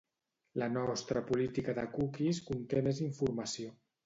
[0.61, 3.77] La nostra Política de Cookies conté més informació.